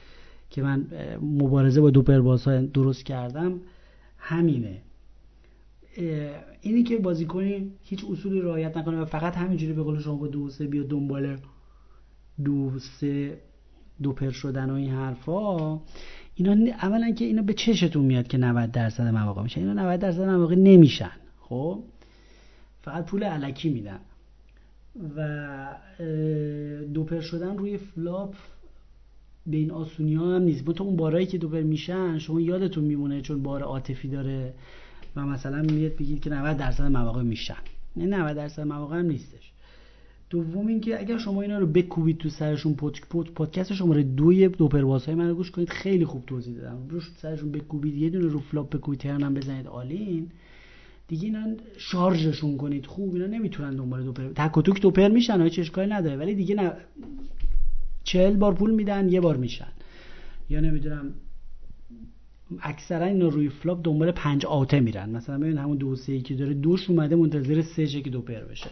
[0.49, 0.85] که من
[1.21, 3.59] مبارزه با دوپرباس ها درست کردم
[4.17, 4.81] همینه.
[6.61, 10.49] اینی که بازیکنی هیچ اصولی رعایت نکنه و فقط همینجوری به قول شما با دو
[10.49, 11.37] سه بیا دنبال
[12.43, 13.37] دو سه
[14.01, 15.81] دوپر شدن و این حرفا
[16.39, 19.61] اینا اولا که اینا به چشتون میاد که 90 درصد مواقع میشن.
[19.61, 21.11] اینا 90 درصد مواقع نمیشن.
[21.39, 21.83] خب؟
[22.81, 23.99] فقط پول الکی میدن.
[25.15, 25.67] و
[26.93, 28.35] دو pair شدن روی flop
[29.47, 30.65] به این آسونی ها هم نیست.
[30.65, 34.53] تو اون بارایی که دو pair میشن شما یادتون میمونه چون بار عاطفی داره
[35.15, 37.57] و مثلا میاد بگید که 90 درصد مواقع میشن.
[37.95, 39.51] نه 90 درصد مواقع هم نیستش.
[40.29, 44.67] دوم اینکه اگر شما اینا رو بکوبید تو سرشون پود پود پادکست شماره دوی دو
[44.67, 46.87] pair باز های من رو گوش کنید خیلی خوب توضیح دادم.
[46.89, 50.27] روش سرشون بکوبید یه دونه رو flop بکوبید turn م بزنید all in.
[51.07, 51.45] دیگه اینا
[51.77, 52.85] شارژشون کنید.
[52.85, 56.17] خوب اینا نمی‌تونن دنبال دو pair تک توک دو pair میشن هیچ اشکالی نداره.
[56.17, 56.71] ولی دیگه نه.
[58.03, 59.71] چهل بار پول میدن یه بار میشن.
[60.49, 61.13] یا نمی‌دونم
[62.61, 65.09] اکثرا اینا روی flop دنبال پنج out ه میرن.
[65.09, 68.69] مثلا ببین همون دو سه که داره دوش اومده منتظر سه که دو pair بشه.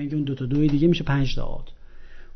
[0.00, 1.68] اینکه اون دو تا دوی دیگه میشه 5 تا out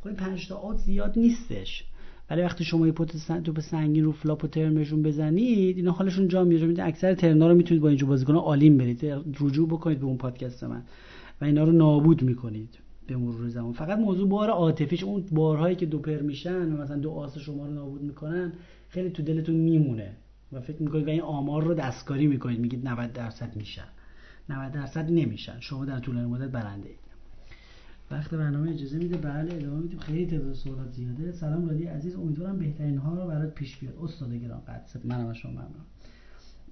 [0.00, 1.84] خب این 5 تا out زیاد نیستش.
[2.30, 6.28] ولی وقتی شما یه bet توپ سنگین رو flop و turn شون بزنید اینا حالشون
[6.28, 9.04] جا میاد اکثر turn ا رو می‌تونید با اینجور بازیکن all in م برید.
[9.40, 10.82] رجوع بکنید به اون پادکست من.
[11.40, 13.72] و اینا رو نابود می‌کنید به مرور زمان.
[13.72, 17.66] فقط موضوع بار عاطفیش اون بارهایی که دو پر میشن و مثلا دو آس شما
[17.66, 18.52] رو نابود می‌کنن
[18.88, 20.16] خیلی تو دلتون میمونه.
[20.52, 22.60] و فکر می‌کنید و این آمار رو دستکاری می‌کنید.
[22.60, 23.88] میگید 90 درصد میشن.
[24.48, 25.60] 90 درصد نمیشن.
[25.60, 27.07] شما در طولانی مدت برنده اید.
[28.10, 29.16] وقت برنامه اجازه میده.
[29.16, 29.98] بله ادامه میدیم.
[29.98, 31.32] خیلی تعداد سوالات زیاده.
[31.32, 32.16] سلام رادی عزیز.
[32.16, 33.94] امیدوارم بهترین ها رو برات پیش بیاد.
[34.02, 35.86] استاد گران قدس منم شما ممنون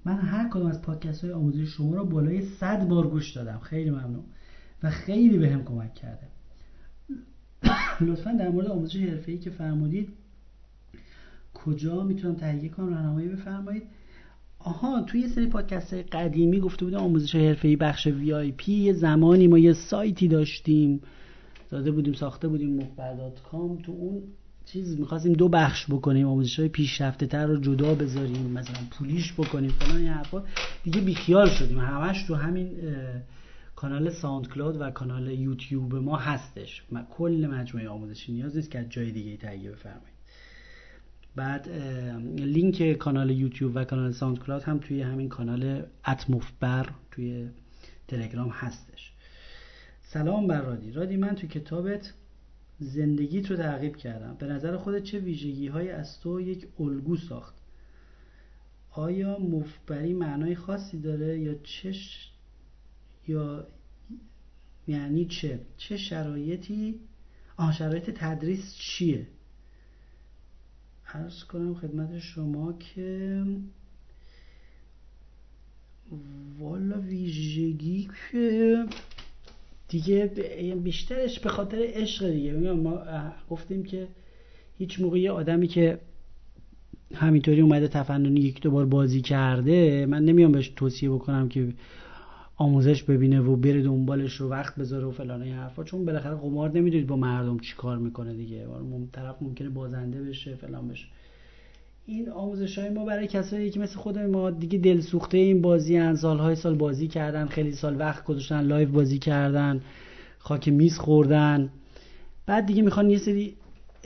[0.05, 3.59] من هر کدوم از پادکست های آموزشی شما رو بالای 100 بار گوش دادم.
[3.59, 4.23] خیلی ممنون.
[4.83, 6.27] و خیلی بهم به کمک کرده.
[8.01, 10.09] لطفا در مورد آموزش حرفه‌ای که فرمودید
[11.53, 13.83] کجا می‌تونم تهیه کنم؟ راهنمایی بفرمایید.
[14.59, 19.59] آها توی یه سری پادکست قدیمی گفته بودم آموزش حرفه‌ای بخش VIP یه زمانی ما
[19.59, 21.01] یه سایتی داشتیم.
[21.69, 23.77] داده بودیم ساخته بودیم مخبر کام.
[23.77, 24.23] تو اون
[24.65, 29.69] چیز می‌خواستیم دو بخش بکنیم آموزش های پیشرفته تر رو جدا بذاریم مثلا پولیش بکنیم
[29.69, 30.43] فلان این حرفا.
[30.83, 31.79] دیگه بیخیال شدیم.
[31.79, 32.71] همش تو همین
[33.75, 36.83] کانال SoundCloud و کانال یوتیوب ما هستش.
[37.17, 40.17] کل مجموعه آموزشی نیاز نیست که از جای دیگه تهیه بفرمایید.
[41.35, 41.69] بعد
[42.37, 47.47] لینک کانال یوتیوب و کانال SoundCloud هم توی همین کانال اتموفبر توی
[48.07, 49.13] تلگرام هستش.
[50.09, 50.91] سلام بر رادی.
[50.91, 52.13] رادی من تو کتابت
[52.79, 54.35] زندگیت رو تعقیب کردم.
[54.39, 57.55] به نظر خودت چه ویژگی های از تو یک الگو ساخت؟
[58.91, 61.93] آیا مفبری معنای خاصی داره یا چه
[63.27, 63.67] یا
[64.87, 66.99] یعنی چه؟ چه شرایطی؟
[67.57, 69.27] آه شرایط تدریس چیه؟
[71.13, 73.45] ارز کنم خدمت شما که
[76.59, 78.85] والا ویژگی که
[79.87, 80.31] دیگه
[80.83, 82.53] بیشترش به خاطر عشق دیگه.
[82.53, 82.99] ما
[83.49, 84.07] گفتیم که
[84.77, 85.99] هیچ موقع یه آدمی که
[87.13, 91.73] همینطوری اومده تفننی یک دو بار بازی کرده من نمیام بهش توصیه بکنم که
[92.55, 96.71] آموزش ببینه و بره دنبالش رو وقت بذاره و فلان این حرفا چون بالاخره قمار
[96.71, 98.67] نمی‌دونید با مردم چی کار می‌کنه دیگه.
[99.11, 101.05] طرف ممکنه بازنده بشه فلان بشه.
[102.09, 105.97] این آموزش های ما برای کسایی که مثل خود ما دیگه دل سوخته این بازی
[105.97, 109.81] هن سالهای سال بازی کردن خیلی سال وقت گذاشتن live بازی کردن
[110.37, 111.69] خاک میز خوردن.
[112.45, 113.55] بعد دیگه می‌خوان یه سری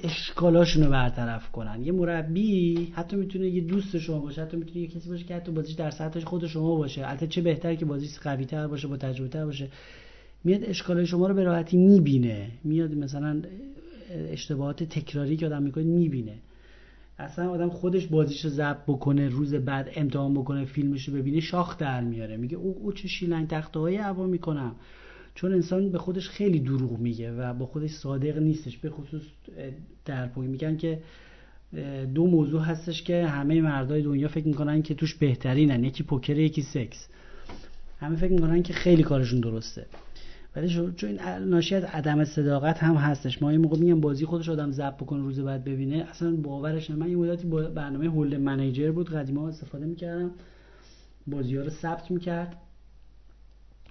[0.04, 1.82] اشکالاشون رو برطرف کنن.
[1.84, 5.52] یه مربی حتی می‌تونه یه دوست شما باشه حتی می‌تونه یه کسی باشه که حتی
[5.52, 7.08] بازیش در سطح خود شما باشه.
[7.08, 9.68] البته چه بهتر که بازیش قوی تر باشه با تجربه تر باشه.
[10.44, 12.52] میاد اشکالای شما رو به راحتی می‌بینه.
[12.64, 13.42] میاد مثلا
[14.32, 16.34] اشتباهات تکراری که آدم می‌کنه می‌بینه.
[17.21, 21.77] اصلا آدم خودش بازیش رو ضبط بکنه روز بعد امتحان بکنه فیلمش رو ببینه شاخ
[21.77, 22.38] در میاره.
[22.38, 24.75] میگه او, او چه شیلنگ تخته های هوا می‌کنم.
[25.36, 28.77] چون انسان به خودش خیلی دروغ میگه و با خودش صادق نیستش.
[28.77, 29.21] به خصوص
[30.05, 30.99] در پوی میگن که
[32.15, 35.84] دو موضوع هستش که همه مردای دنیا فکر می‌کنن که توش بهترینن.
[35.84, 37.07] یکی پوکر یکی سکس.
[37.99, 39.86] همه فکر می‌کنن که خیلی کارشون درسته.
[40.56, 43.42] ولی چون این ناشی از عدم صداقت هم هستش.
[43.42, 45.96] ما این موقع میگم بازی خودش آدم ضبط بکنه روز بعد ببینه.
[46.10, 50.32] اصلا باورش من یه مدتی برنامه هول منیجر بود قدیما استفاده می‌کردم.
[51.28, 52.58] بازی ها رو ثبت می‌کرد.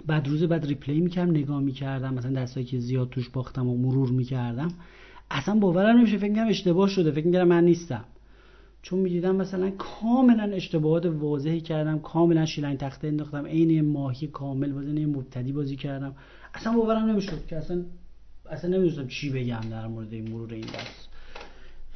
[0.06, 2.14] بعد روز بعد ریپلی می‌کردم نگاه می‌کردم.
[2.14, 4.68] مثلا دستایی که زیاد توش باختم و مرور می‌کردم.
[5.30, 6.18] اصلا باورم نمیشه.
[6.18, 7.10] فکر می‌کنم اشتباه شده.
[7.10, 8.04] فکر می‌کردم من نیستم.
[8.82, 11.98] چون می‌دیدم مثلا کاملا اشتباهات واضحی کردم.
[11.98, 13.46] کاملا شیلنگ تخته انداختم.
[13.46, 16.14] عین ماهی کامل بازی مبتدی بازی کردم.
[16.54, 17.84] اصلا باورم نمی‌شد که اصلا
[18.50, 21.08] اصلا نمی‌دونستم چی بگم در مورد این مرور این دست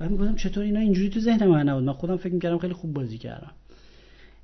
[0.01, 1.85] و می‌گفتم چطور اینا اینجوری تو ذهن من نبود.
[1.85, 3.51] من خودم فکر می‌کردم خیلی خوب بازی کردم.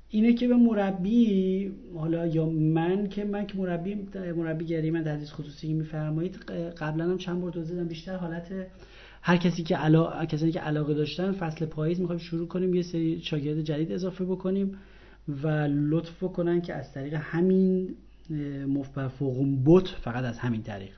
[0.09, 5.73] اینه که به مربی حالا یا من که من که مربی مربیگری من تدریس خصوصی
[5.73, 6.35] میفرمایید
[6.77, 8.51] قبلا هم چند بار توضیح دادم بیشتر حالت
[9.21, 10.25] هر کسی که علا...
[10.25, 14.77] کسانی که علاقه داشتن فصل پاییز می‌خوایم شروع کنیم یه سری شاگرد جدید اضافه بکنیم
[15.43, 17.95] و لطف کنن که از طریق همین
[18.67, 20.91] مفبر فوقون بوت فقط از همین طریق.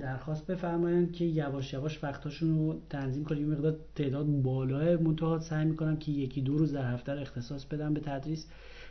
[0.00, 3.50] درخواست بفرمایند که یواش یواش وقتاشون رو تنظیم کنیم.
[3.50, 8.00] مقدار تعداد بالای منتها سعی می‌کنم که یکی دو روز در هفته اختصاص بدم به
[8.00, 8.46] تدریس.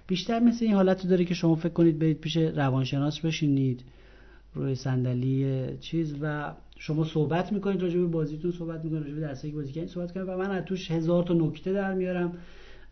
[0.07, 3.83] بیشتر مثل این حالت داره که شما فکر کنید برید پیش روانشناس بشینید
[4.53, 9.53] روی صندلی چیز و شما صحبت می‌کنید راجع به بازیتون صحبت می‌کنید راجع به درسایی
[9.53, 12.33] که بازی کردین صحبت کنید و من از توش هزار تا نکته در میارم.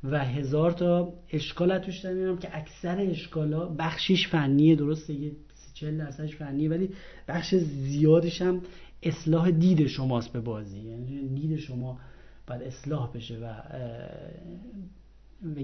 [0.03, 5.31] و هزار تا اشکال توش در میارم که اکثر اشکالا بخشیش فنیه درسته یه
[5.73, 6.89] 40 درصدش فنیه ولی
[7.27, 8.62] بخش زیادش هم
[9.03, 10.79] اصلاح دید شماست به بازی.
[10.79, 11.99] یعنی دید شما
[12.47, 13.53] باید اصلاح بشه و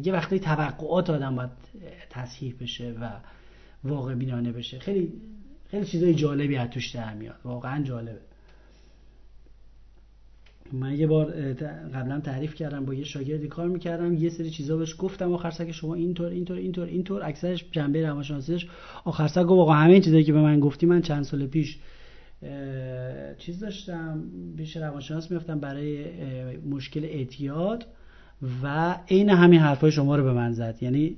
[0.04, 1.50] یه وقتی توقعات آدم باید
[2.10, 3.20] تصحیح بشه و
[3.84, 4.80] واقع بینانه بشه.
[4.80, 5.14] خیلی
[5.68, 7.40] خیلی چیزای جالبی از توش در میاد.
[7.44, 8.22] واقعا جالبه.
[10.74, 11.54] من یه بار
[11.94, 15.66] قبلا تعریف کردم با یه شاگردی کار می‌کردم یه سری چیزا بهش گفتم آخر سر
[15.66, 17.24] که شما اینطور اینطور اینطور اینطور.
[17.24, 18.68] اکثرش جنبه روانشناسیش.
[19.06, 21.78] آخر سر گفت آقا همه این چیزایی که به من گفتی من چند سال پیش
[23.38, 24.24] چیز داشتم
[24.58, 26.06] پیش روانشناس میفتم برای
[26.70, 27.86] مشکل اعتیاد
[28.64, 30.78] و عین همین حرفای شما رو به من زد.
[30.82, 31.18] یعنی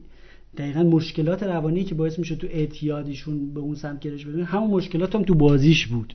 [0.58, 5.16] دقیقا مشکلات روانی که باعث میشه تو اعتیادیشون به اون سمت گرش بدون همون مشکلات
[5.16, 6.14] هم تو بازیش بود.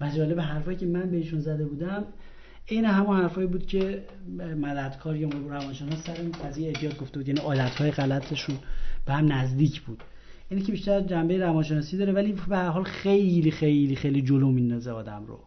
[0.00, 2.04] و جالب حرفایی که من بهشون زده بودم
[2.68, 4.02] این همون حرفایی بود که
[4.56, 7.28] مددکار یا روانشناس سر این قضیه اعتیاد گفته بود.
[7.28, 8.56] یعنی عادتهای غلطشون
[9.06, 10.02] به هم نزدیک بود.
[10.48, 14.90] اینی که بیشتر جنبه روانشناسی داره ولی به هر حال خیلی خیلی خیلی جلو میندازه
[14.90, 15.38] آدم رو.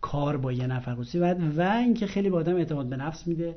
[0.00, 3.54] کار با یه نفر خصوصی و و اینکه خیلی به آدم اعتماد به نفس میده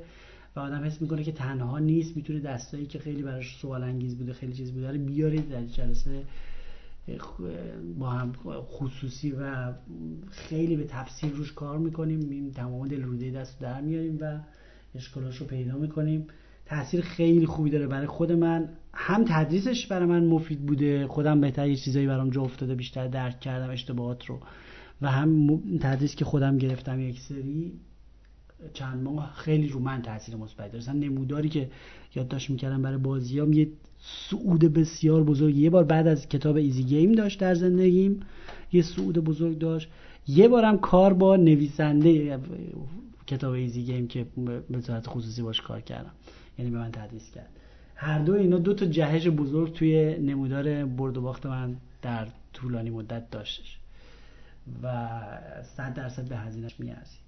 [0.55, 4.33] و آدم حس می‌کنه که تنها نیست می‌تونه دستایی که خیلی براش سوال انگیز بوده
[4.33, 6.23] خیلی چیز بوده رو بیارید در جلسه
[7.97, 9.73] با هم خصوصی و
[10.31, 12.51] خیلی به تفسیر روش کار می‌کنیم.
[12.51, 14.39] تمام دل روده دست در میاریم و
[14.95, 16.27] اشکالاش رو پیدا می‌کنیم.
[16.65, 18.69] تاثیر خیلی خوبی داره برای خود من.
[18.93, 21.07] هم تدریسش برای من مفید بوده.
[21.07, 24.39] خودم بهتر یه چیزایی برام جا افتاده بیشتر درک کردم اشتباهات رو.
[25.01, 27.73] و هم تدریس که خودم گرفتم یک سری.
[28.73, 30.93] چند ماه خیلی رو من تاثیر مثبت داره.
[30.93, 31.69] نموداری که
[32.15, 33.67] یادداشت می‌کردم برای بازیام یه
[33.99, 35.57] سعود بسیار بزرگ.
[35.57, 38.19] یه بار بعد از کتاب ایزی گیم داشت در زندگیم.
[38.71, 39.89] یه سعود بزرگ داشت.
[40.27, 42.39] یه بارم کار با نویسنده
[43.27, 44.25] کتاب ایزی گیم که
[44.69, 46.11] به صورت خصوصی باش کار کردم.
[46.59, 47.49] یعنی به من تدریس کرد.
[47.95, 52.89] هر دو اینا دو تا جهش بزرگ توی نمودار برد و باخت من در طولانی
[52.89, 53.77] مدت داشتش.
[54.83, 55.09] و
[55.77, 57.19] صد درصد به هزینهش میارزید.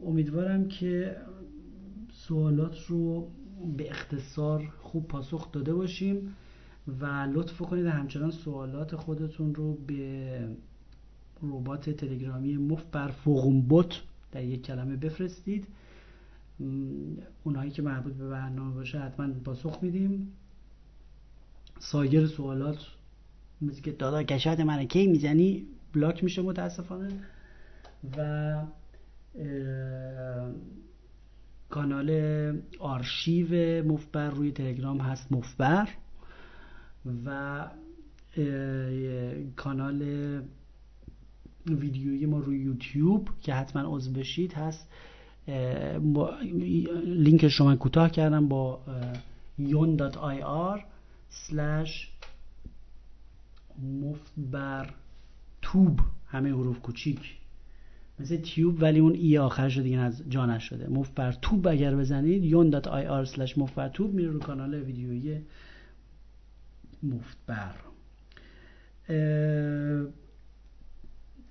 [0.00, 1.16] امیدوارم که
[2.12, 3.28] سوالات رو
[3.76, 6.34] به اختصار خوب پاسخ داده باشیم
[7.00, 10.48] و لطف کنید همچنان سوالات خودتون رو به
[11.42, 13.10] ربات تلگرامی مفت بر
[13.68, 15.66] بوت در یک کلمه بفرستید.
[17.44, 20.32] اونایی که مربوط به برنامه باشه حتما پاسخ میدیم.
[21.78, 22.78] سایر سوالات
[23.62, 27.08] مثل که دادا گشت من کی می‌زنی؟ بلاک میشه متاسفانه.
[28.18, 28.56] و
[31.68, 32.10] کانال
[32.78, 35.88] آرشیو مفبر روی تلگرام هست مفبر
[37.26, 37.68] و
[39.56, 40.02] کانال
[41.66, 44.88] ویدیویی ما روی یوتیوب که حتما عضو بشید هست.
[47.04, 48.80] لینکش شما کوتاه کردم با
[49.60, 50.80] yon.ir
[51.30, 52.06] slash
[53.82, 54.94] مفبر
[55.62, 56.00] توب.
[56.26, 57.20] همه حروف کوچیک.
[58.20, 60.88] مثل تیوب ولی اون ای آخرش دیگه از جا نشده.
[60.88, 65.40] مفت بر توب اگر بزنید yon.ir slash مفت بر توب میره رو کانال ویدیویی
[67.02, 67.74] مفت بر.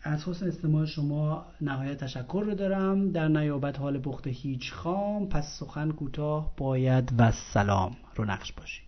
[0.01, 3.12] از حسن استماع شما نهایت تشکر رو دارم.
[3.12, 8.85] در نیابت حال پخت هیچ خام پس سخن کوتاه باید و سلام رو نقش باشید.